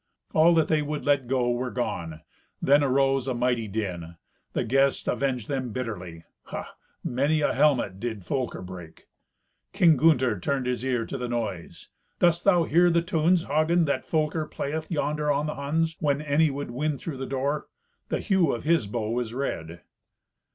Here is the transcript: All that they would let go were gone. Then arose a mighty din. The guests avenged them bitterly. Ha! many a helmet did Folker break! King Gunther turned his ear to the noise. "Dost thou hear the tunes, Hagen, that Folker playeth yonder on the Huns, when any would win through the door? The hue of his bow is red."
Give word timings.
All 0.33 0.55
that 0.55 0.67
they 0.67 0.81
would 0.81 1.05
let 1.05 1.27
go 1.27 1.51
were 1.51 1.69
gone. 1.69 2.21
Then 2.59 2.83
arose 2.83 3.27
a 3.27 3.35
mighty 3.35 3.67
din. 3.67 4.15
The 4.53 4.63
guests 4.63 5.07
avenged 5.07 5.47
them 5.47 5.69
bitterly. 5.71 6.23
Ha! 6.45 6.73
many 7.03 7.41
a 7.41 7.53
helmet 7.53 7.99
did 7.99 8.25
Folker 8.25 8.63
break! 8.63 9.05
King 9.73 9.97
Gunther 9.97 10.39
turned 10.39 10.65
his 10.65 10.83
ear 10.83 11.05
to 11.05 11.19
the 11.19 11.29
noise. 11.29 11.89
"Dost 12.17 12.43
thou 12.45 12.63
hear 12.63 12.89
the 12.89 13.03
tunes, 13.03 13.43
Hagen, 13.43 13.85
that 13.85 14.03
Folker 14.03 14.47
playeth 14.47 14.89
yonder 14.89 15.29
on 15.31 15.45
the 15.45 15.53
Huns, 15.53 15.97
when 15.99 16.19
any 16.19 16.49
would 16.49 16.71
win 16.71 16.97
through 16.97 17.17
the 17.17 17.27
door? 17.27 17.67
The 18.09 18.21
hue 18.21 18.53
of 18.53 18.63
his 18.63 18.87
bow 18.87 19.19
is 19.19 19.35
red." 19.35 19.81